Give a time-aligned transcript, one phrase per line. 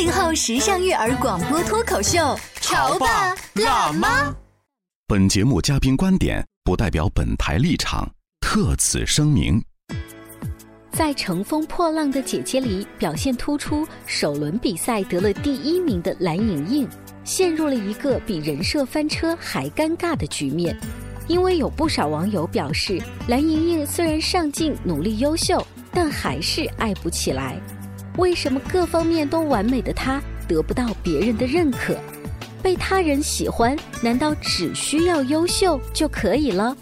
[0.00, 4.34] 八零后时尚育儿广播脱口秀，潮爸辣妈。
[5.06, 9.62] 本节目嘉宾观点不代表本台立场，特此声明。
[10.90, 16.88] 在《乘风破浪的姐姐》里表现突出，首轮比赛得了第一名的蓝盈莹，
[17.22, 20.74] 陷入了一个比人设翻车还尴尬的局面。
[21.28, 22.98] 因为有不少网友表示，
[23.28, 27.60] 蓝盈莹虽然上镜、努力、优秀，但还是爱不起来。
[28.20, 31.96] 为什么各方面都完美的他得不到别人的认可？
[32.62, 36.76] 被他人喜欢，难道只需要优秀就可以了？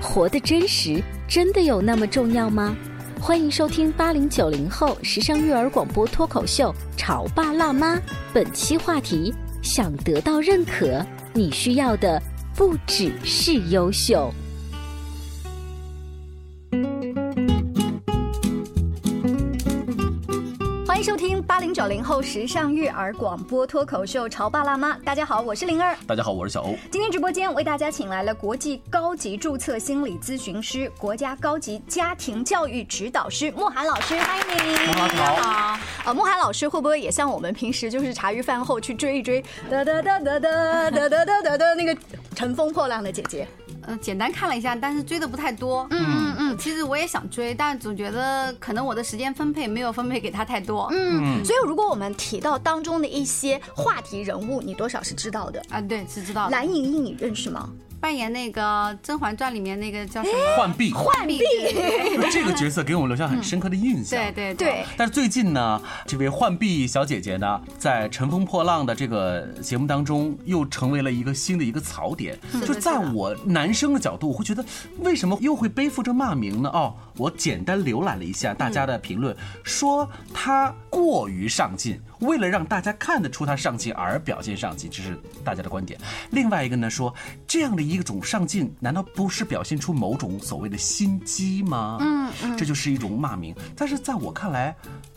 [0.00, 2.76] 活得真实，真的有那么重要吗？
[3.20, 7.96] 欢迎收听八零九零后时尚育儿广播脱口秀《潮爸辣妈》，
[8.32, 12.22] 本期话题：想得到认可，你需要的
[12.54, 14.32] 不只是优秀。
[21.04, 24.96] 收听八零九零后时尚育儿广播脱口秀《潮爸辣妈》。
[25.04, 25.94] 大家好，我是灵儿。
[26.06, 26.74] 大家好，我是小欧。
[26.90, 34.76] 今天直播间为大家请来了国际高级注册心理咨询师、国家高级家庭教育指导师莫涵老师，欢迎你。
[34.94, 35.78] 大家好。
[36.06, 41.94] 呃，莫涵老师会不会也像我们平时就是茶余饭后去追一追哒哒哒哒哒哒哒哒哒的那个
[42.34, 43.46] 乘风破浪的姐姐？
[43.86, 45.86] 呃，简单看了一下，但是追的不太多。
[45.90, 50.88] 嗯嗯嗯，其实我也想追，但总觉得可能我的时间分配没有分配给他太多。
[50.92, 55.80] 嗯，所以如果我们提到当中的一些话题人物，你多少是知道的啊？
[55.80, 56.50] 对，是知道的。
[56.50, 57.70] 蓝盈莹，你认识吗？
[58.04, 58.62] 扮演那个
[59.02, 60.38] 《甄嬛传》里面那个叫什么？
[60.58, 60.92] 浣碧。
[60.92, 61.40] 浣碧，
[62.30, 64.20] 这个角色给我们留下很深刻的印象。
[64.20, 64.84] 对对对。
[64.94, 72.38] 但是最近呢，这位浣碧小姐姐呢，在《乘风破浪》的这个节目当中，又成为了一个新的一个槽点。
[72.66, 74.62] 就在我男生的角度，我会觉得，
[74.98, 76.68] 为什么又会背负着骂名呢？
[76.74, 82.00] 哦，我简单浏览了一下大家的评论，说他过于上进。
[82.20, 86.00] 为了让大家看得出他上进而表现上进，这是大家的观点。
[86.30, 87.14] 另外一个呢，说
[87.46, 91.98] 这样的一种上进，难道不是表现出某种所谓的心机吗？
[92.00, 93.54] 嗯嗯，这就是一种骂名。
[93.76, 94.74] 但是在我看来，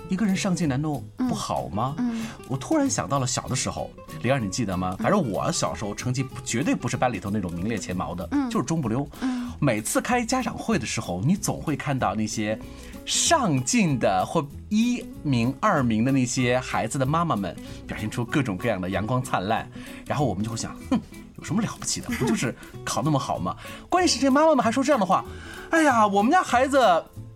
[0.10, 1.96] 一个人上进难道不好吗？
[1.98, 3.90] 嗯，我突然想到了小的时候，
[4.22, 4.96] 灵儿你记得吗？
[5.00, 9.08] 反正我小时候成绩绝对不是班里头那种名列前茅的，就是中不溜。
[9.22, 12.58] 嗯，每次开家长会的时候，你总会看到那些。
[13.06, 17.56] 上进的或一名、二名的那些孩子的妈妈们，
[17.88, 19.66] 表现出各种各样的阳光灿烂，
[20.06, 21.00] 然后我们就会想，哼，
[21.38, 22.10] 有什么了不起的？
[22.20, 22.54] 不就是
[22.84, 23.56] 考那么好吗？
[23.88, 25.24] 关键是这妈妈们还说这样的话，
[25.70, 26.78] 哎呀，我们家孩子，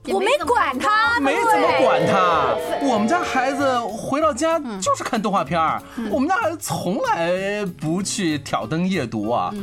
[0.07, 9.53] 我没管他，没怎么管他，我们家孩子回到家就是看动画片儿，我们家孩子从来不去挑灯夜读啊，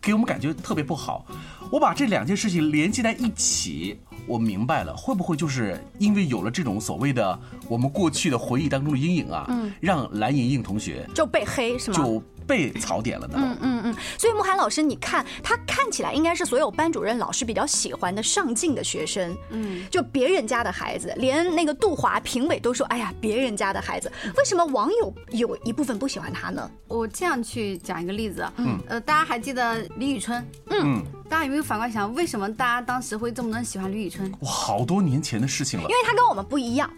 [0.00, 1.24] 给我们感觉特别不好。
[1.70, 4.00] 我把这两件事情连接在一起。
[4.28, 11.96] 我明白了，会不会就是因为有了这种所谓的我们过去的回忆当中的阴影啊，嗯，让蓝莹莹同学就被黑是吗？
[11.96, 13.34] 就被槽点了呢？
[13.36, 13.96] 嗯嗯嗯。
[14.18, 26.70] 所以慕寒老师，你看他看起来应该是所有班主任老师比较喜欢的上进的学生，嗯，就别人家的孩子，连那个杜华评委都说，哎呀，别人家的孩子，为什么网友有一部分不喜欢他呢？
[26.88, 30.46] 我这样去讲一个例子，嗯，呃，大家还记得李宇春？
[30.70, 31.02] 嗯。
[31.28, 34.30] 大家有没有反过来想，为什么大家当时会这么能喜欢李宇春？
[34.42, 35.84] 哇，好多年前的事情了。
[35.88, 36.88] 因为他跟我们不一样。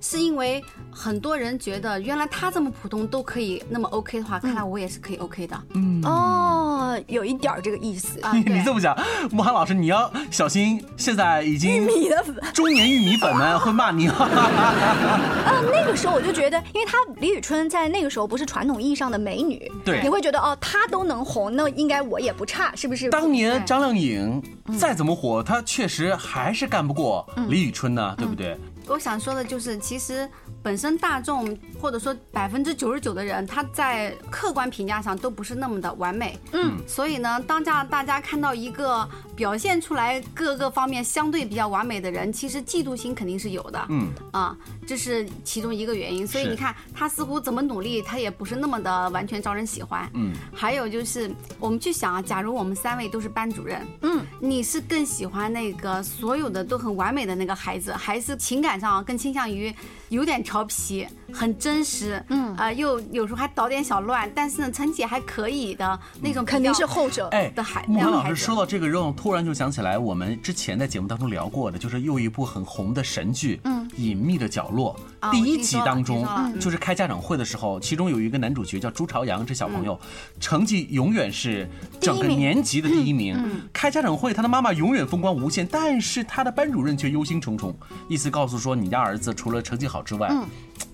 [0.00, 5.56] 是因为很多人觉得原来他这么普通都可以那么 OK 的话，看来我也是可以 OK 的。
[5.74, 8.32] 嗯哦，有一点这个意思啊。
[8.32, 8.96] 你这么讲，
[9.30, 14.08] 慕寒老师你要小心，现在已经玉米的，中年玉米粉们会骂你。
[14.08, 14.28] 啊，
[15.72, 23.10] 那个时候我就觉得，因为她李宇春在那个时候不是传统意义上的美女，对，你会觉得哦，她都能红，那应该我也不差，是不是？
[23.10, 24.42] 当年张靓颖
[24.78, 28.56] 再怎么火，她确实还是干不过李宇春呢，对不对？
[28.88, 30.28] 我想说的就是，其实
[30.62, 36.38] 本身大众或者说百分之九十九的人，他在客观评价上都不是那么的完美。
[36.52, 43.86] 嗯，所以呢，当这样大家看到一个表现出来各个方面相对比较完美的人，其实嫉妒心肯定是有的。
[43.90, 44.56] 嗯，啊，
[44.86, 46.26] 这是其中一个原因。
[46.26, 50.08] 所以你看，他似乎怎么努力，他也不是那么的完全招人喜欢。
[50.14, 51.30] 嗯，还有就是，
[51.60, 59.74] 我们去想啊，假如我们三位都是班主任，嗯，你是更喜欢那个所有的都很完美的那个孩子，还是情感上更倾向于
[60.08, 62.48] 有点调皮、很真实，嗯。
[62.58, 67.28] 啊、又有时候还捣点小乱，但是呢成绩还可以的那种，肯定是后者。
[67.28, 76.26] 哎的孩，子老师说到这个，让我突然就想起来，我们之前在节目当中聊过的，就是又一部很红的神剧，嗯，《隐秘的角落》啊第一集当中
[76.58, 79.96] 就是开家长会的时候，其中有一个男主角叫朱朝阳，这小朋友
[80.40, 81.70] 成绩永远是
[82.00, 83.38] 整个年级的第一名。
[83.72, 87.72] 开家长会，他的妈妈永远风光无限，但是他的班主任却忧心忡忡，
[88.08, 90.30] 意思告诉说，你家儿子除了成绩好之外，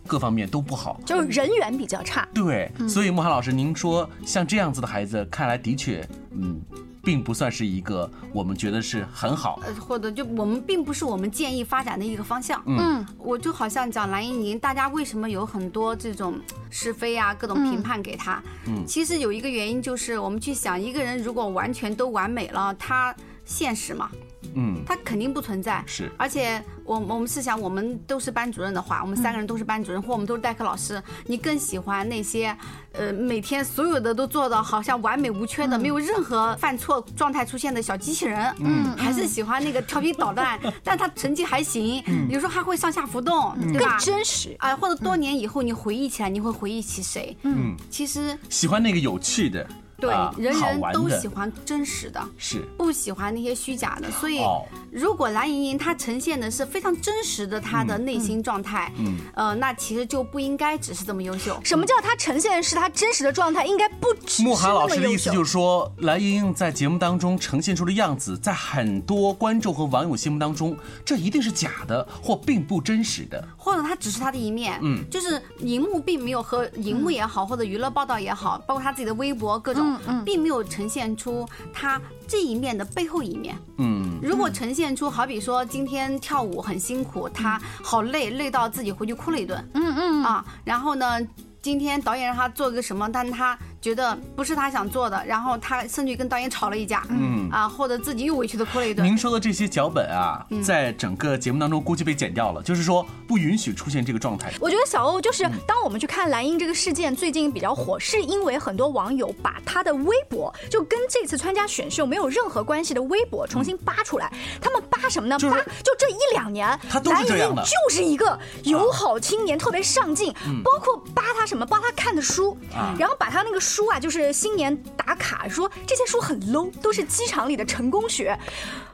[0.06, 1.00] 各方面都不好。
[1.04, 2.26] 就是人缘比较差。
[2.34, 6.60] 对，所以莫寒老师，您说像这样子的孩子，看来的确，嗯，
[7.02, 9.60] 并不算是一个我们觉得是很好。
[9.64, 12.62] 呃，或者就我们并不是我们建议发展的一个方向。
[12.66, 16.38] 嗯，我就好像讲蓝盈莹，大家为什么有很多这种
[16.70, 18.42] 是非啊，各种评判给他？
[18.66, 23.14] 嗯其实有一个原因就是我们去想，一个人如果完全都完美了，他
[23.44, 24.10] 现实嘛，
[24.54, 25.82] 嗯，他肯定不存在。
[25.86, 32.56] 是而且我我们是想，我们都是班主任的话，我们三个人都是班主任，或我们都是代课老师，你更喜欢那些，
[32.92, 44.06] 呃，每天所有的都做到好像完美无缺的，没有任何犯错状态出现的小机器人，嗯，还是喜欢那个调皮捣蛋， 但他成绩还行，有时候还会上下浮动，对吧更？
[44.06, 44.54] 真实。
[44.58, 47.36] 啊，或者多年以后你回忆起来，你会回忆起谁？
[47.42, 49.66] 嗯，其实喜欢那个有趣的，
[49.98, 52.20] 对啊人人都喜欢真实的。
[52.36, 61.58] 是不喜欢那些虚假的，所以哦如果蓝盈莹她呈现的是非常真实的她的内心状态，嗯呃，那其实就不应该只是这么优秀。
[61.64, 63.66] 什么叫她呈现的是她真实的状态？
[63.66, 65.30] 应该不只是慕寒那老师的意思。
[65.30, 73.42] 就是说，蓝莹莹在节目当中呈现出的样子，在很多观众和网友心目当中，这一定是假的或并不真实的。
[73.56, 79.83] 或者她只是她的一面，嗯就是荧幕并没有和荧幕也好，或者娱乐报道也好，包括她自己的微博各种，
[80.24, 83.56] 并没有呈现出他这一面的背后一面。
[83.78, 90.24] 嗯，如果呈现出，好比说今天跳舞很辛苦，他好累，累到自己回去哭了一顿，嗯嗯。
[90.24, 91.18] 啊，然后呢，
[91.60, 99.06] 今天导演让他做个什么，但他觉得不是他想做的，然后他甚至跟导演吵了一架，嗯啊，或者自己又委屈的哭了一顿。
[99.06, 104.50] 您说的这些脚本啊，嗯在整个节目当中估计被剪掉了，就是说不允许出现这个状态。
[104.58, 114.32] 我觉得小欧就是，当我们去看蓝英这个事件最近比较火，是因为很多网友把他的微博就跟这次参加选秀没有任何关系的微博重新扒出来。
[114.62, 115.38] 他们扒什么呢？
[115.38, 120.32] 就是扒就这一两年，他都是蓝英这样的就是一个友好青年，特别上进，
[120.64, 128.38] 包括扒他什么，扒他看的书，啊然后把他那个书啊，就是新年打卡说这些书很 low，都是机场里的成功学。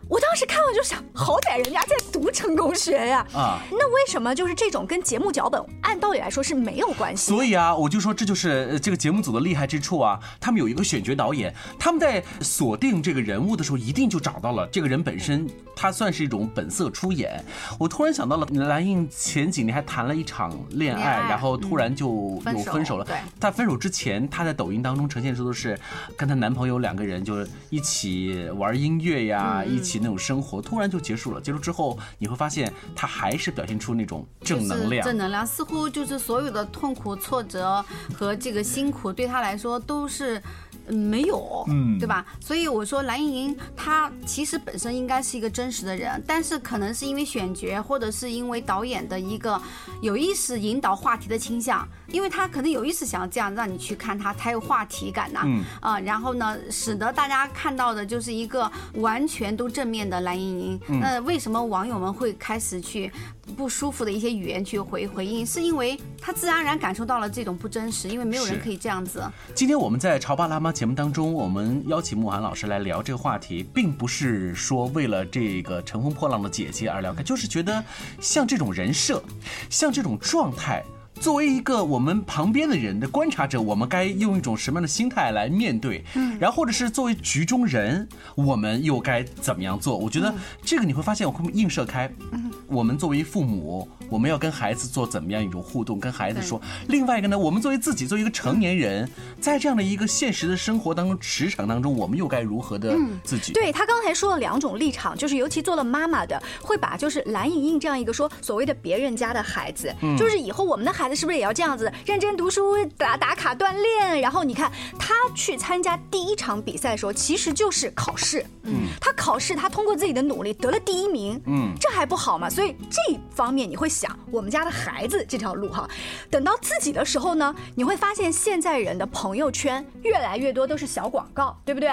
[0.08, 7.28] 我当时看了就想，好歹人家在读成功学呀，啊那为什么就是这种跟节目脚本按道理来说是没有关系？
[7.28, 10.18] 所以啊，我就说这就是呃这个节目组的厉害之处啊。
[10.40, 15.48] 他们有一个选角导演，他们在锁定这个人物的时候，一定就找到了这个人本身，
[15.80, 17.42] 他算是一种本色出演。
[17.78, 22.06] 我突然想到了，蓝印前几年还谈了一场恋爱，然后突然就
[22.44, 23.04] 有分手了。
[23.06, 25.78] 对在分手之前，她在抖音当中呈现出的是
[26.18, 31.40] 跟她男朋友两个人就是一起玩音乐呀，一起那种生活，突然就结束了。
[31.40, 35.02] 结束之后，你会发现她还是表现出那种正能量。
[35.02, 40.42] 正能量似乎就是所有的痛苦、挫折和这个辛苦对她来说都是。
[40.90, 42.24] 嗯没有，嗯对吧？
[42.40, 49.60] 所以我说蓝盈莹她其实本身应该是一个真实的人，但是可能是因为选角，或者是因为导演的一个
[50.02, 61.00] 有意识引导话题的倾向，因为他可能有意识想要这样让你去看他，才有话题感呐、嗯啊，然后呢，使得大家看到的就是一个完全都正面的蓝盈莹。
[61.00, 63.10] 那为什么网友们会开始去
[63.56, 65.44] 不舒服的一些语言去回回应？
[65.46, 69.22] 是因为他自然而然感受到了这种不真实，因为没有人可以这样子。
[69.54, 77.84] 今天我们在《潮爸辣妈》节目当中，我们邀请慕寒老师来聊这个话题，并不是说为了这个乘风破浪的姐姐而聊开，就是觉得
[78.18, 79.22] 像这种人设，
[79.68, 80.82] 像这种状态。
[81.20, 86.02] 作为一个我们旁边的人的观察者，我们该用一种什么样的心态来面对？
[86.14, 89.98] 嗯，然后或者是作为局中人，我们又该怎么样做？
[89.98, 92.10] 我觉得这个你会发现，我会映射开。
[92.32, 96.00] 嗯，我们作为父母，我们要跟孩子做怎么样一种互动？
[96.00, 96.58] 跟孩子说。
[96.88, 99.06] 另外一个呢，我们作为自己，作为一个成年人，
[99.42, 103.52] 在这样的一个现实的生活当中、职场当中，我们又该如何的自己？
[103.52, 114.20] 对他刚才说了两种立场，就是尤其做了妈妈的，会把就是蓝莹莹这样一个说所谓的别人家的孩子，就是以后我们的孩子是不是也要这样子认真读书、打打卡锻炼？
[114.20, 118.44] 然后你看他去参加第一场比赛的时候，其实就是考试。
[118.62, 121.40] 嗯，他考试，他通过自己的努力得了第一名。
[121.46, 122.48] 嗯，这还不好吗？
[122.48, 125.88] 所以这方面你会想，我们家的孩子这条路哈，
[126.30, 131.90] 等到自己的时候呢，你会发现现在人的朋友圈越来越多都是小广告，对不对？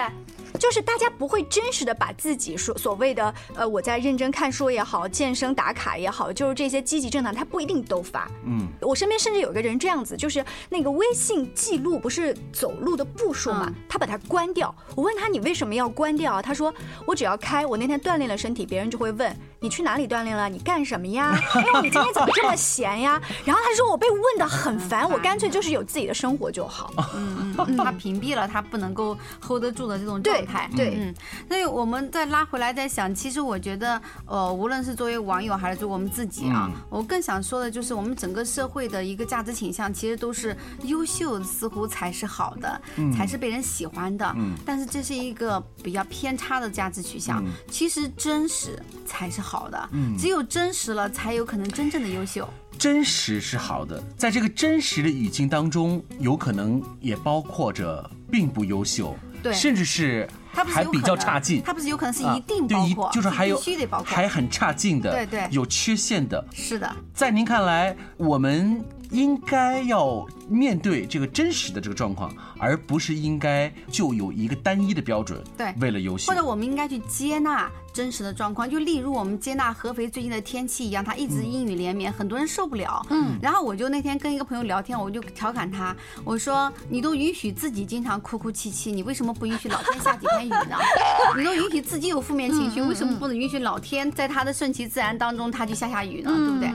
[0.58, 8.28] 就是大家不会真实的把自己所所谓的呃我在认真看书也好，健身打卡也好，就是这些积极正能量，他不一定都发。
[8.44, 14.74] 嗯，我身边甚至有个人这样子，就是那个微信记录不是走路的步数嘛，他把它关掉。
[14.94, 16.40] 我问他你为什么要关掉？
[16.40, 16.72] 他说
[17.06, 21.38] 我只要开，我那天锻炼了身体，别人就会问你去哪里锻炼了，你干什么呀？
[21.54, 23.20] 哎呦，你今天怎么这么闲呀？
[23.44, 26.92] 然后他说我被问的很烦， 我干脆就是有自己的生活就好。
[27.14, 30.68] 嗯嗯， 他屏蔽了他不能够 hold 得住的这种状态。
[30.76, 31.14] 对，嗯，
[31.48, 42.80] 所以我们再拉回来再想，其实我觉得，呃，无论是作为网友还是作为我们自己啊，我更想说的就是，我们整个社会的一个价值倾向，其实都是优秀似乎才是好的，
[43.16, 44.34] 才是被人喜欢的。
[44.36, 47.44] 嗯，但是这是一个比较偏差的价值取向。
[47.70, 52.48] 其实真实才是好的，只有真实了，才有可能真正的优秀。
[52.78, 59.16] 真实是好的，在这个真实的语境当中，有可能也包括着并不优秀。
[59.48, 66.90] 对，甚至是还比较差劲，它不是有可能是一定包括，就是还有必须得包括，还很差劲的，对对，有缺陷的，是的。
[67.14, 77.70] 在您看来，我们应该要面对这个真实的这个状况，而不是应该就有一个单一的标准，对，为了游戏，或者我们应该去接纳。
[77.90, 83.04] 真实的状况，就例如我们接纳合肥最近的天气一样，它一直阴雨连绵，很多人受不了。
[83.10, 90.76] 嗯，然后我就那天跟一个朋友聊天，我就调侃他，我说你都允许自己经常哭哭泣泣，你为什么不允许老天下几天雨呢？
[91.36, 96.30] 你都允许自己有负面情绪，为什么不能允许老天在他的顺其自然当中，他去下下雨呢？
[96.36, 96.70] 对不对？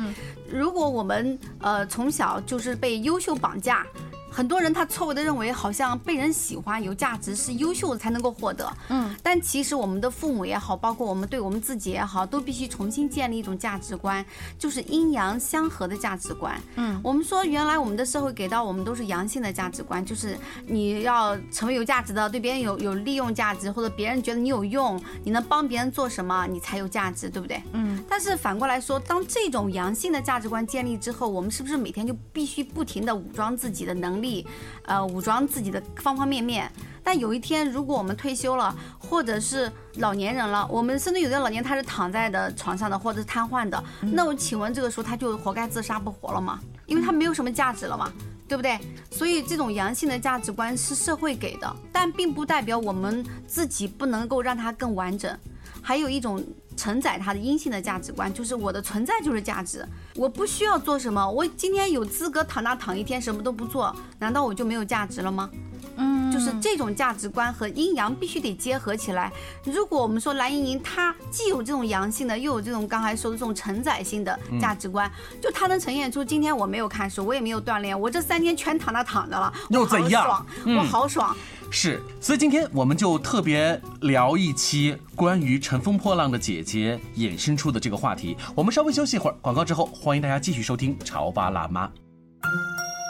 [0.54, 3.86] 如果我们呃从小就是被优秀绑架。
[4.34, 8.68] 很多人他错误的认为，好像被人喜欢、有价值是优秀的才能够获得。
[8.90, 14.26] 嗯，但其实我们的父母也好，包括我们对我们自己也好，都必须重新建立一种价值观，
[14.58, 16.60] 就是阴阳相合的价值观。
[16.76, 20.36] 嗯，我们说原来我们的社会给到我们都是阳性的价值观，就是
[20.66, 27.62] 你要成为有价值的，对别人有有利用价值，或者别人觉得你有用，你能帮别人做什么，你才有价值，对不对？
[27.74, 28.04] 嗯。
[28.10, 34.23] 但是反过来说，当这种阳性的价值观建立之后，我们是不是每天就必须不停的武装自己的能力？
[34.24, 34.48] 力，
[34.86, 36.72] 呃，武装自己的方方面面。
[37.04, 46.60] 但有一天，如果我们退休了，或者是老年人了，我们甚至有的老年他是躺在的床上的，或者是瘫痪的，那我请问这个时候他就活该自杀不活了吗？
[46.86, 48.10] 因为他没有什么价值了嘛，
[48.48, 48.80] 对不对？
[49.12, 55.38] 所以这种阳性的价值观是社会给的，但并不代表我们自己不能够让它更完整。
[55.82, 56.42] 还有一种。
[56.76, 65.50] 承载他的阴性的价值观，就是我的存在就是价值，我不需要做什么，我今天有资格躺那躺一天什么都不做，难道我就没有价值了吗？
[65.96, 69.32] 嗯，就是这种价值观和阴阳必须得结合起来。
[69.64, 80.44] 如果我们说蓝盈莹她既有这种阳性的，又有这种刚才说的这种承载性的价值观，就她能呈现出今天我没有看书，我也没有锻炼，我这三天全躺那躺着了，又怎样？
[80.66, 81.36] 我好爽。
[81.76, 88.38] 是，所以今天我们就特别聊一期关于《乘风破浪的姐姐》衍生出的这个话题。
[88.54, 91.88] 我们稍微休息一会儿，广告之后，欢迎大家继续收听《潮爸辣妈》。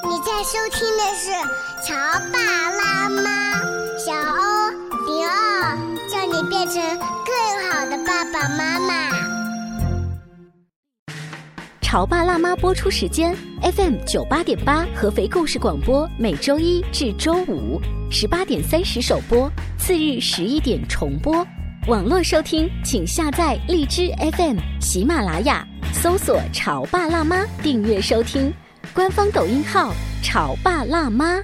[0.05, 1.29] 你在收听的是
[1.85, 1.93] 《潮
[2.31, 2.39] 爸
[2.71, 3.61] 辣妈》，
[3.99, 4.71] 小欧
[5.07, 5.77] 零二，
[6.09, 6.81] 叫你变成
[7.25, 9.11] 更好的爸爸妈妈。
[11.93, 17.79] 《潮爸辣妈》播出时间：FM 九八点八，合肥故事广播，每周一至周五。
[18.09, 19.47] 十八点三十首播，
[19.77, 21.45] 次日十一点重播。
[21.85, 28.51] 网络收听，请下载荔枝 FM、喜马拉雅，搜索“潮爸辣妈”，订阅收听。
[28.91, 31.43] 官方抖音号“潮爸辣妈”。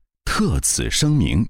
[0.33, 1.45] 特此声明。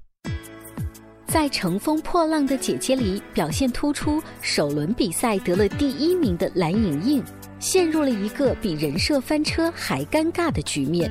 [1.28, 7.22] 在《乘风破浪的姐姐》里表现突出，首轮比赛得了第一名的蓝盈莹，
[7.60, 11.10] 陷入了一个比人设翻车还尴尬的局面。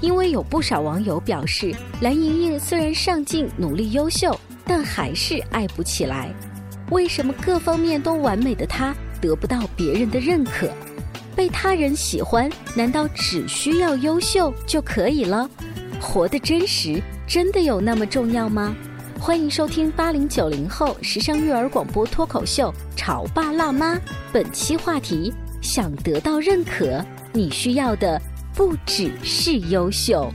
[0.00, 4.34] 因为有不少网友表示，蓝盈莹虽然上进、努力、优秀，
[4.64, 6.34] 但还是爱不起来。
[6.90, 10.72] 为什么各方面都完美的她得不到别人的认可？
[11.36, 15.48] 被他人喜欢，难道只需要优秀就可以了？
[16.00, 18.74] 活得真实，真的有那么重要吗？
[19.20, 23.94] 欢迎收听八零九零后时尚育儿广播脱口秀《潮爸辣妈》，
[24.32, 27.04] 本期话题：想得到认可，
[27.34, 28.20] 你需要的
[28.54, 30.32] 不只是优秀。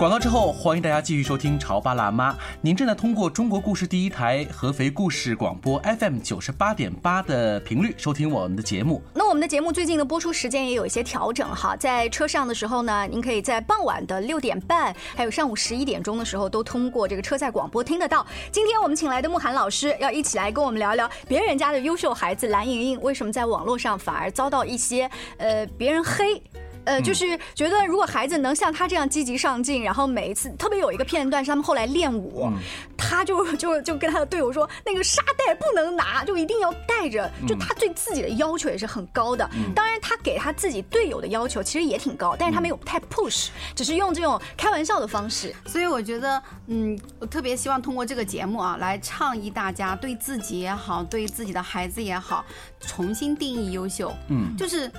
[0.00, 2.32] 广告之后，欢迎大家继续收听《潮爸辣妈》。
[2.62, 9.02] 您正在通过中国故事第一台合肥故事广播 FM 九十八点八的频率收听我们的节目。
[9.12, 18.26] 那我们的节目最近的播出时间也有一些调整哈，在车上的时候呢，您可以在傍晚的六点半，还有上午十一点钟的时候，都通过这个车载广播听得到。
[18.50, 26.42] 今天我们请来的慕寒老师要一起来跟我们聊聊别人家的优秀孩子蓝莹莹为什么在网络上反而遭到一些呃别人黑。
[26.90, 32.50] 呃，就是觉得如果孩子能像他这样积极上进，然后每一次特别有一个片段是他们后来练舞，
[32.96, 37.30] 他就就就跟他的队友说，那个沙袋不能拿，就一定要带着。
[37.46, 39.48] 就他对自己的要求也是很高的。
[39.72, 45.54] 当然，他给他自己队友的要求其实也挺高，但是他没有太 push，只是用这种开玩笑的方式。
[45.66, 52.44] 所以我觉得，嗯，我特别希望通过这个节目啊，来倡议大家对自己也好，对自己的孩子也好，
[52.80, 54.12] 重新定义优秀。
[54.28, 54.90] 嗯，就是。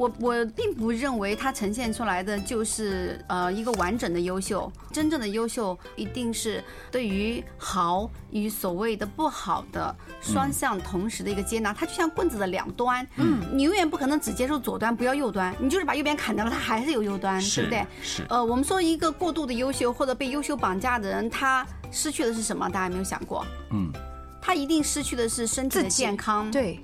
[0.00, 17.86] 我我并不认为它呈现出来的就是呃一个完整的优秀，真正的优秀一定是对于好与所谓的不好的双向同时的一个接纳，它就像棍子的两端，嗯，你永远不可能只接受左端不要右端，你就是把右边砍掉了，它还是有右端，对不对？
[18.00, 18.24] 是。
[18.30, 22.66] 呃，我们说一个过度的优秀或者被优秀绑架的人，他失去的是什么？
[22.70, 23.44] 大家有没有想过？
[23.70, 23.92] 嗯，
[24.40, 26.50] 他一定失去的是身体的健康。
[26.50, 26.80] 对。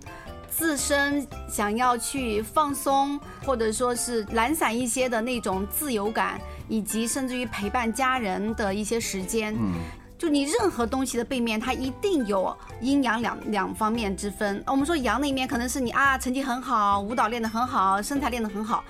[0.56, 9.54] 自身想要去放松，或者说是懒散一些的那种自由感，以及甚至于陪伴家人的一些时间。
[9.54, 9.74] 嗯，
[10.16, 14.64] 就你任何东西的背面，它一定有阴阳两两方面之分。
[14.66, 18.82] 我们说阳那一面，可能是你啊，成绩很好，舞蹈练得很好，身材练得很好。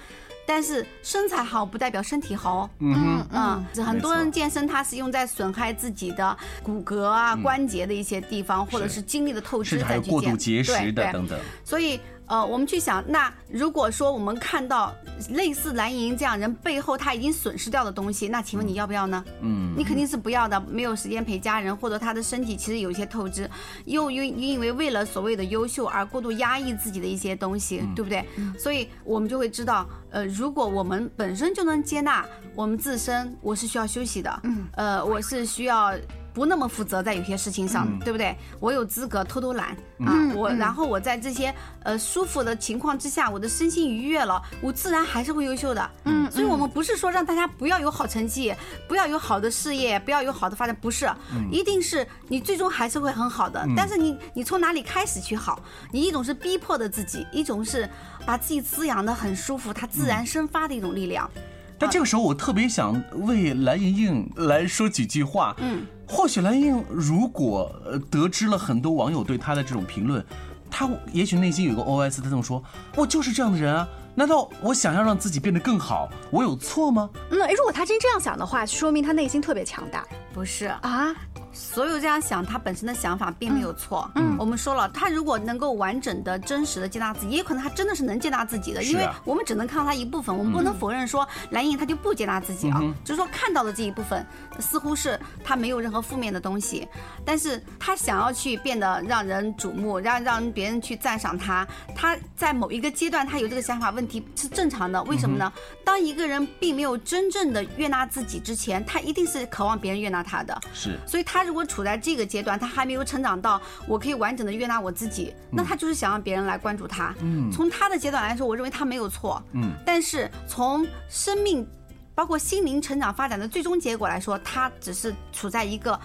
[0.46, 12.00] 但是身材好不代表身体好，嗯嗯，很多人健身他是用在损害自己的骨骼啊、关节的一些地方，或者是精力的透支再去健，过度节食的等等，所以。
[12.26, 14.94] 呃，我们去想，那如果说我们看到
[15.30, 19.24] 类似蓝莹莹这样人背后他已经损失掉的东西，那请问你要不要呢？
[19.40, 23.48] 嗯，你肯定是不要的，没有时间陪家人，或者他的身体其实有一些透支，
[23.84, 28.24] 又因因为为了所谓的优秀而过度压抑自己的一些东西，对不对？
[28.58, 35.92] 所以我们就会知道，呃，如果我们本身就能接纳我们自身，我是需要休息的，嗯，呃，我是需要。
[36.36, 38.36] 不那么负责在有些事情上，对不对？
[38.60, 39.68] 我有资格偷偷懒
[40.04, 40.12] 啊！
[40.34, 45.90] 我然后我在这些呃舒服的情况之下，我的身心愉悦了，我自然还是会优秀的。
[46.04, 48.54] 嗯，所以我们不是说让大家不要有好成绩，
[48.86, 51.10] 不要有好的事业，不要有好的发展，不是，
[51.50, 53.66] 一定是你最终还是会很好的。
[53.74, 55.58] 但是你你从哪里开始去好？
[55.90, 57.88] 你一种是逼迫的自己，一种是
[58.26, 61.30] 把自己滋养的很舒服，它自然生发的一种力量。
[61.78, 65.54] 但这个时候，我特别想为蓝莹莹来说几句话。
[65.58, 67.70] 嗯，或许蓝莹莹如果
[68.10, 70.24] 得知了很多网友对她的这种评论，
[70.70, 72.62] 她也许内心有个 OS，她这么说
[72.96, 80.04] ：“我就是这样的人啊，难道我想要让自己变得更好，我有错吗？”嗯，如果她真这样想的话，说明她内心特别强大。
[80.32, 81.14] 不是啊。
[81.56, 84.10] 所有这样想，他本身的想法并没有错。
[84.14, 92.82] 嗯，我们说了，他如果能够完整的、真实的接纳自己，也有可能他真的是能接纳自己的，因为我们只能看到他一部分，我们不能否认说蓝莹他就不接纳自己啊。
[93.04, 94.24] 就是说看到的这一部分，
[94.58, 96.86] 似乎是他没有任何负面的东西，
[97.24, 105.02] 但是他想要去变得让人瞩目，让让别人去赞赏他，他在某一个阶段他有这个想法，问题是正常的。
[105.04, 105.50] 为什么呢？
[105.82, 110.60] 当一个人并没有真正的悦纳自己之前，他一定是渴望别人悦纳他的。
[110.74, 111.45] 是，所以他。
[111.46, 117.14] 如果处在这个阶段，他还没有成长到我可以完整的悦纳我自己，那他就是想让别人来关注他。
[117.20, 119.42] 嗯，从他的阶段来说，我认为他没有错。
[119.52, 121.66] 嗯，但是从生命，
[122.14, 125.98] 包括心灵成长发展的最终结果来说，他只是处在一个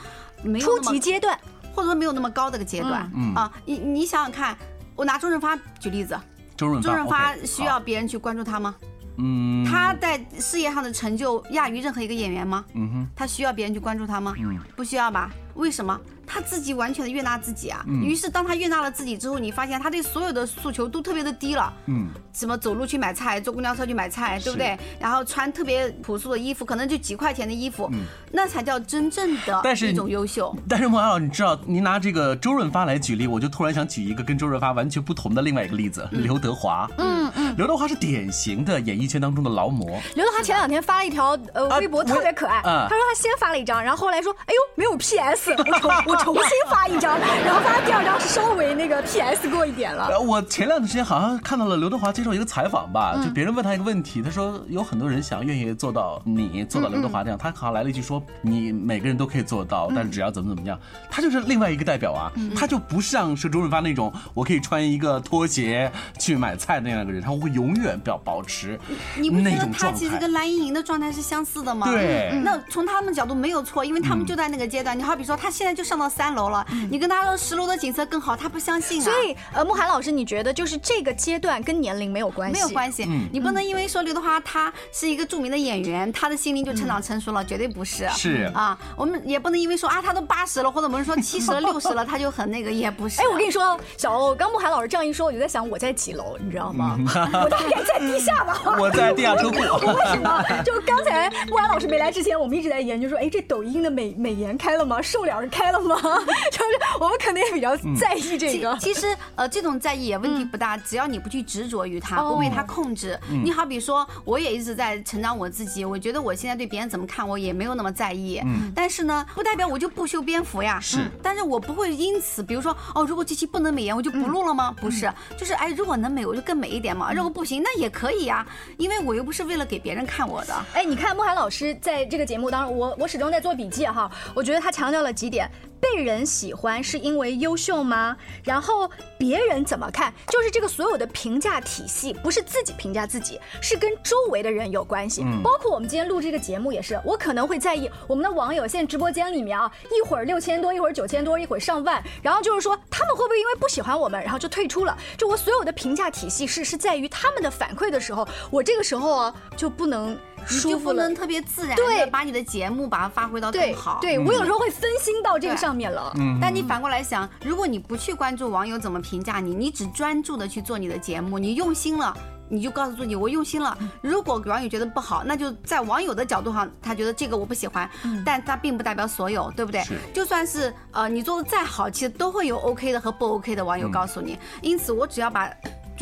[0.44, 1.38] 没有初级阶段，
[1.74, 3.10] 或者说没有那么高的个阶段。
[3.16, 4.58] 嗯啊，你你想想看，
[4.96, 6.20] 我拿周润发举例子，
[6.56, 8.76] 周润发需要别人去关注他吗？
[9.22, 12.66] 嗯，他在事业上的成就亚于任何一个演员吗？
[12.74, 14.34] 嗯哼，他需要别人去关注他吗？
[14.38, 15.32] 嗯，不需要吧？
[15.56, 16.00] 为什么？
[16.34, 17.84] 他自己完全的悦纳自己啊。
[17.88, 21.74] 嗯于是当他悦纳了自己之后，你发现他对所有的诉求都特别的低了。
[21.88, 24.78] 嗯，什么走路去买菜，坐公交车去买菜，对不对？
[24.98, 27.92] 然后穿特别朴素的衣服，可能就几块钱的衣服，
[28.32, 30.56] 那才叫真正的但是一种优秀。
[30.70, 36.90] 但是莫老师，你知道，您拿这个周润发来举例，我就突然想举一个跟周润发完全不同的另外一个例子，刘德华。
[36.98, 40.00] 嗯嗯，刘德华是典型的演艺圈当中的劳模。
[40.16, 42.58] 刘德华前两天发了一条呃微博，特别可爱。
[42.60, 42.88] 啊。
[42.90, 50.08] 他说他先发了一张，然后后来说，哎呦没有 PS，我重 我重新发一张， 然后发的第二张是稍微那个 PS 过一点了。
[50.08, 53.24] 呃，我前两段时间好像看到了刘德华接受一个采访吧，嗯。
[53.24, 68.80] 就别人问他一个问题，他说有很多人想愿意做到你做到刘德华这样，他好像来了一句说你每个人都可以做到，但是只要怎么怎么样，他就是另外一个代表啊，他就不像是周润发那种我可以穿一个拖鞋去买菜那样一个人，他会永远表保持
[69.18, 69.98] 你不觉那得他种状态。
[69.98, 71.92] 其实跟蓝盈莹的状态是相似的吗？
[71.92, 74.98] 对嗯那从他们角度没有错，因为他们嗯就在那个阶段。
[74.98, 79.04] 你好比说，他现在就上到三楼了，你跟他说十楼的景色更好，他不相信啊。
[79.04, 82.54] 所以呃，慕寒老师，你觉得就是这个阶段跟年龄没有关系？
[82.54, 88.08] 没有关系，嗯你不能因为说刘德华他是一个著名的演员，他的心灵就成长成熟了，绝对不是。
[88.10, 93.22] 是啊，我们也不能因为说啊他都八十了，或者我们说七十了、六十了，他就很那个，也不是。
[93.22, 96.98] 哎，我跟你说，小欧，刚慕寒老师这样一说，我就在想我在几楼，你知道吗？
[97.34, 98.62] 我大概在地下吧。
[98.80, 100.44] 我在地下车库我为什么？
[100.64, 105.02] 就刚才慕寒老师没来之前，我们一直在研究说，哎，这抖音的美美颜开了吗？
[105.02, 105.96] 瘦脸儿开了吗？
[106.52, 108.78] 就是我们可能也比较在意这个。
[108.80, 113.18] 其实呃，这种在意也问题不大，只要你不去执着于它，哦不被它控制。
[113.30, 118.40] 嗯你好比说，我也一直在成长我自己，我觉得我现在对别人怎么看，我也没有那么在意。
[118.46, 120.80] 嗯但是呢，不代表我就不修边幅呀。
[120.80, 124.74] 是嗯但是我不会因此，比如说哦，如果这期不能美颜，我就不录了吗？
[124.80, 127.12] 不是，就是哎，如果能美，我就更美一点嘛。
[127.22, 128.44] 如果不行，那也可以呀，
[128.78, 130.66] 因为我又不是为了给别人看我的。
[130.74, 134.12] 哎，你看慕寒老师在这个节目当中，我我始终在做笔记哈。
[134.34, 135.48] 我觉得他强调了几点：
[135.82, 138.16] 被人喜欢是因为优秀吗？
[138.44, 145.24] 然后别人怎么看，就是这个所有的评价体系，不是自己评价自己，是跟周围的人有关系。
[145.24, 154.96] 嗯包括我们今天录这个节目也是，我可能会在意我们的网友现在直播间里面啊，一会儿六千多，一会儿九千多，一会儿上万，然后就是说他们会不会因为不喜欢我们，然后就退出了？
[155.18, 160.18] 就我所有的评价体系是是在于他们的反馈的时候，我这个时候啊就不能。
[160.50, 164.00] 你就不能特别自然对的把你的节目把它发挥到更好。
[164.02, 166.14] 对我有时候会分心到这个上面了。
[166.18, 172.16] 嗯但你反过来想，如果你不去关注网友怎么评价你，你只专注的去做你的节目，你用心了。
[172.54, 173.78] 你就告诉自己，我用心了。
[174.02, 177.90] 如果网友觉得不好，那就在网友的角度上，他觉得这个我不喜欢，
[178.26, 179.82] 但他并不代表所有，对不对？
[180.14, 184.38] 就算是呃你做的再好，其实都会有 OK 的和不 OK 的网友告诉你。
[184.62, 185.50] 因此，我只要把。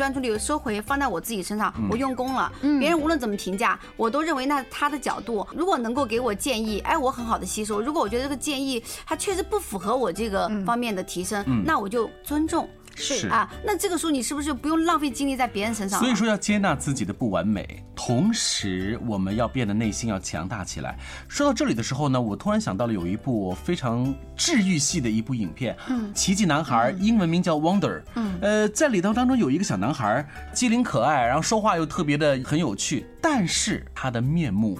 [0.00, 2.50] 专注力收回，放在我自己身上，嗯我用功了。
[2.62, 7.82] 嗯别人无论怎么评价，我都认为那他的角度，如果能够给我建议，哎，我很好的吸收。
[7.82, 12.66] 如果我觉得这个建议它确实不符合我这个方面的提升，嗯那我就尊重。
[13.00, 16.04] 是啊，那这个时候你是不是不用浪费精力在别人身上了？
[16.04, 20.98] 所以说要接纳自己的不完美，同时我们要变得内心要强大起来。
[21.26, 28.02] 说到这里的时候呢，我突然想到了有一部非常治愈系的一部影片，嗯奇迹男孩》，英文名叫 Wonder。
[28.14, 34.78] 嗯呃，在里头当中有一个小男孩，机灵可爱，然后说话又特别的很有趣，但是他的面目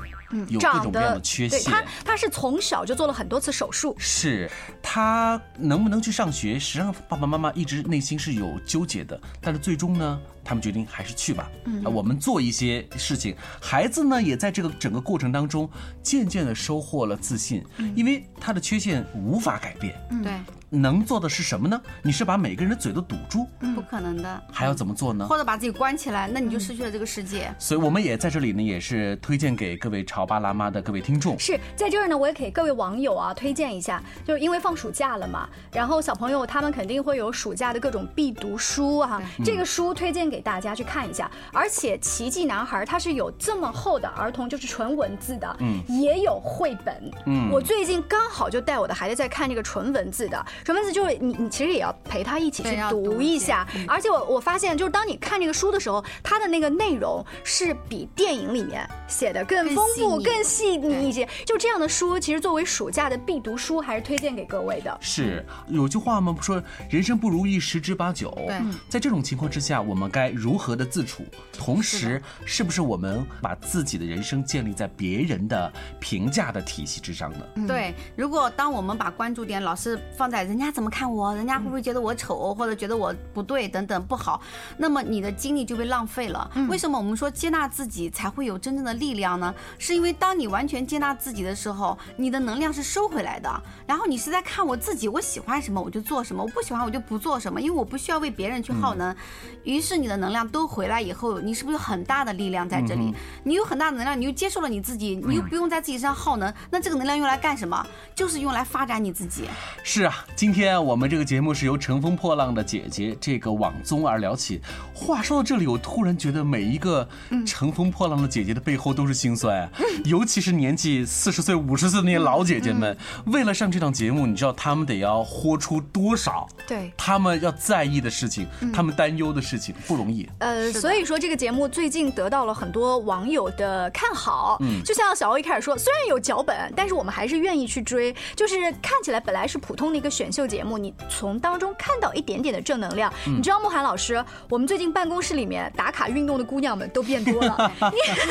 [0.49, 1.61] 有各种各样的缺陷。
[1.61, 4.51] 对他他是从小就做了很多次手术，是
[4.83, 6.59] 他能不能去上学？
[6.59, 11.51] 实际上，爸爸妈妈一直内心是有纠结的，但是最终呢，他们决定还是去吧。
[11.65, 15.69] 嗯啊我们做一些事情，孩子呢也在这个整个过程当中，
[16.03, 19.95] 渐渐的收获了自信，嗯因为他的缺陷无法改变。
[20.23, 20.33] 对，
[20.69, 21.81] 能做的是什么呢？
[22.03, 24.43] 你是把每个人的嘴都堵住，不可能的。
[24.53, 25.27] 还要怎么做呢？
[25.27, 27.53] 或者把自己关起来，那你就失去了这个世界。
[27.59, 31.39] 所以我们也在这里呢，也是推荐给各位潮爸辣妈的各位听众。
[31.39, 41.31] 是在这儿呢，我也给各位网友啊推荐一下，就是因为放暑假了嘛，然后小朋友他们肯定会有暑假的各种必读书啊，这个书推荐给大家去看一下。
[41.53, 47.11] 而且《奇迹男孩》它是有这么厚的儿童，就是纯文字的，嗯也有绘本。
[47.27, 61.29] 嗯我最近刚好就带我的孩子在看这个纯文字的，纯文字就是你你其实也要陪他一起去读读一下嗯，而且我我发现就是当你看这个书的时候，它的那个内容是比电影里面写的更更丰富、更细腻一些。
[61.45, 64.97] 就这样的书，其实作为暑假的必读书，还是推荐给各位的。
[65.01, 66.33] 是有句话吗？
[66.33, 68.31] 不说人生不如意十之八九。
[68.47, 77.67] 对在这种情况之下，我们该该如何的自处，同时是不是我们把自己的人生建立在别人的评价的体系之上呢？
[77.67, 84.43] 对，如果当我们把关注点老是放在人家怎么看我，人家会不会觉得我丑，或者觉得我不对等等不好，
[84.77, 86.51] 那么你的精力就被浪费了。
[86.69, 89.55] 为什么我们说接纳自己才会有真正的力量呢？
[89.79, 93.51] 是因为当你完全接纳自己的时候，你的能量是收回来的，
[93.87, 99.17] 然后你是在看我自己，我喜欢什么我就做什么，我不喜欢我就不做什么，因为我不需要为别人去耗能。
[99.65, 103.15] 于是你的能量都回来以后，你是不是有很大的力量在这里？
[103.45, 107.87] 你有很大的能量，你又接受了你自己，你又不用在自己身上耗能，那这个能量用来干什么？
[108.15, 109.45] 就是用来发展你自己。
[109.83, 114.61] 是啊，今天我们这个节目是由乘风破浪的姐姐这个网综而聊起。
[114.93, 117.09] 话说到这里，我突然觉得每一个
[117.47, 119.71] 乘风破浪的姐姐的背后都是心酸啊，
[120.05, 122.97] 尤其是年纪四十岁、五十岁的那些老姐姐们，
[123.27, 126.49] 为了上这档节目，你知道她们得要豁出多少？
[126.67, 130.29] 对，她们要在意的事情，她们担忧的事情不容易。
[130.39, 134.59] 呃，所以说这个节目最近得到了很多网友的看好。
[134.61, 138.15] 嗯，就像小欧一开始说，虽然有脚本，但是我们还是愿意去追。
[138.35, 143.13] 就是看起来本来是普通的一个选秀节目，你从当中看到一点点的正能量。
[143.27, 147.73] 你知道慕寒老师，我们最近办公室里面打卡运动的姑娘们都变多了，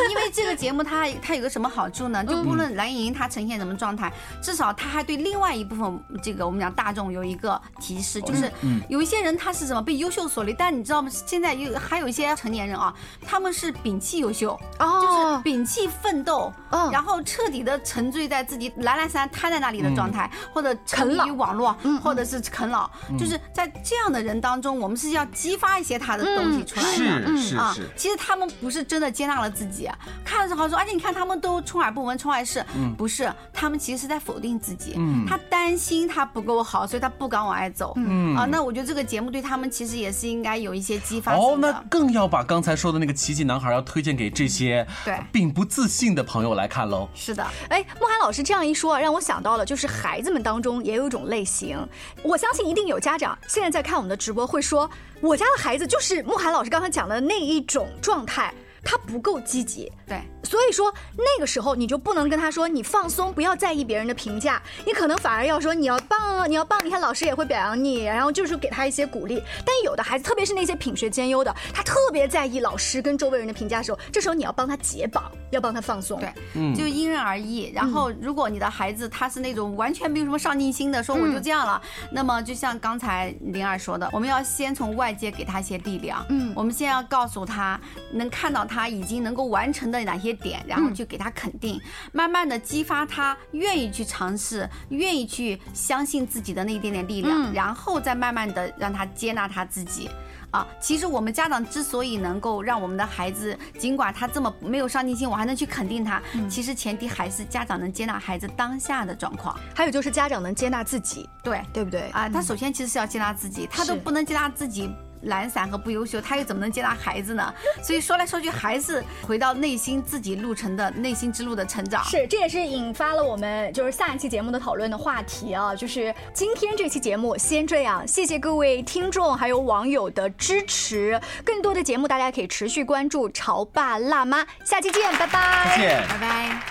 [0.10, 2.24] 因为这个节目它它有个什么好处呢？
[2.24, 8.52] 就不论蓝莹莹她呈现什么状态，至少她还对另外一部分这个我们讲大众有一个提示，就是
[8.88, 11.10] 有一些人他是什么被优秀所累，但你知道吗？
[11.12, 12.94] 现在有还有一些成年人啊，
[13.26, 16.52] 他们是摒弃优秀，就是摒弃奋斗，
[16.92, 27.74] 然后彻底的沉醉在自己懒懒散瘫在那里的状态，或者沉迷于网络，或者是啃老，就是在这样的人当中，我们是要激发一些他的东西出来的，是是啊。
[27.76, 27.90] 是。
[27.96, 29.90] 其实他们不是真的接纳了自己，
[30.24, 32.66] 看着好说，而且你看他们都充耳不闻，充耳是，
[32.98, 33.32] 不是？
[33.54, 34.96] 他们其实是在否定自己，
[35.28, 37.94] 他担心他不够好，所以他不敢往外走。
[37.98, 41.36] 嗯啊，那我觉得这个节目对他们其实也是应该有一些激发。
[41.36, 47.10] 哦，那更要把刚才说的那个奇迹男孩要推荐给这些对并不自信的朋友来看喽。
[47.14, 51.78] 是的，哎，慕寒老师这样一说，让我想到了，就是孩子们当中也有一种类型，
[52.24, 54.90] 我相信一定有家长现在在看我们的直播会说，
[55.22, 58.54] 我家的孩子就是慕寒老师刚才讲的那一种状态。
[58.84, 69.44] 他不够积极，对，所以说那个时候你就不能跟他说你放松，不要在意别人的评价，你可能反而要说你要棒，你要棒，你看老师也会表扬你，然后就是给他一些鼓励。
[69.66, 76.20] 但有的孩子，特别是那些品学兼优的，他特别在意老师跟周围人的评价的时候，这时候你要帮他解绑，要帮他放松。
[76.20, 77.72] 对，嗯，就因人而异。
[77.76, 87.78] 然后如果你的孩子他是那种完全没有什么上进心的，说我就这样了，那么就像刚才灵儿说的，我们要先从外界给他一些力量，嗯，我们先要告诉他
[88.12, 88.69] 能看到。
[88.70, 91.82] 他已经能够完成的哪些点，然后去给他肯定，
[92.14, 100.08] 慢慢的激发他愿意去尝试，愿意去相信自己的那一点点力量，然后再慢慢的让他接纳他自己。
[100.52, 111.62] 啊，其实我们家长之所以能够让我们的孩子，尽管他这么没有上进心，我还能去肯定他，其实前提还是家长能接纳孩子当下的状况，还有就是家长能接纳自己，对。
[111.72, 112.10] 对不对？
[112.10, 114.90] 啊，他首先其实是要接纳自己，他都不能接纳自己。
[115.24, 117.54] 懒散和不优秀，他又怎么能接纳孩子呢？
[117.84, 122.04] 所以说来说去，还是回到内心自己路程的内心之路的成长。
[122.06, 125.76] 是，这也是引发了我们就是下一期节目的讨论的话题啊。
[125.76, 131.20] 就是今天这期节目先这样，谢谢各位听众还有网友的支持。
[131.44, 135.76] 更多的节目大家可以持续关注潮爸辣妈，下期见，拜拜。
[135.76, 136.62] 再见，拜拜。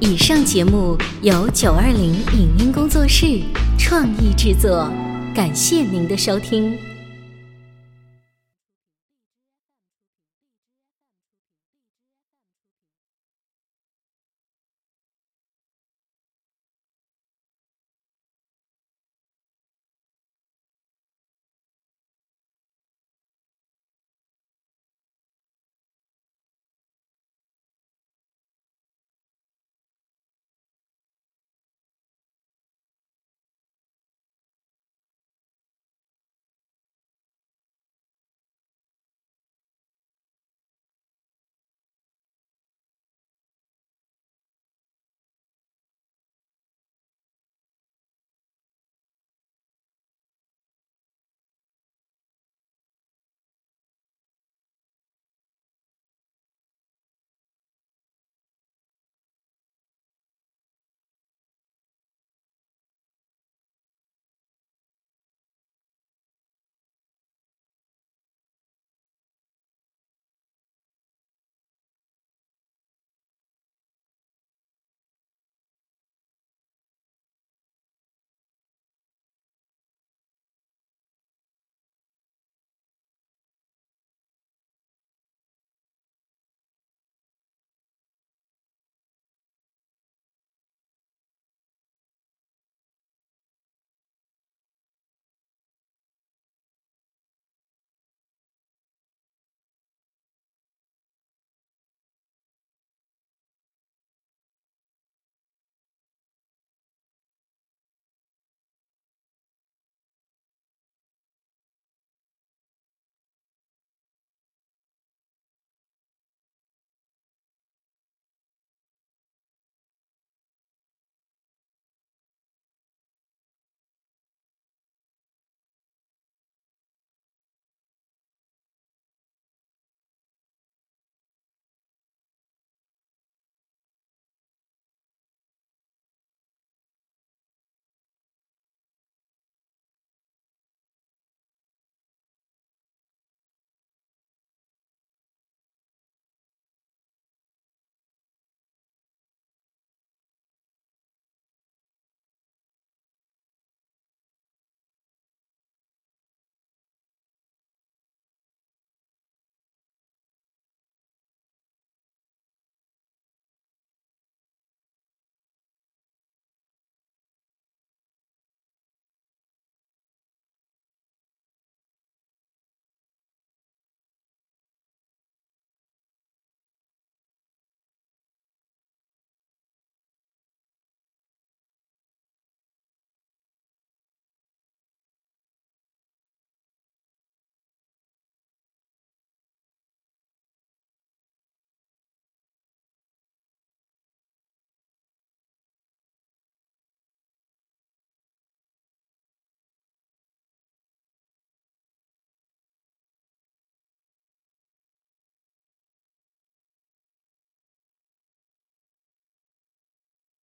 [0.00, 3.40] 以上节目由九二零影音工作室
[3.78, 4.90] 创意制作。
[5.34, 6.91] 感谢您的收听。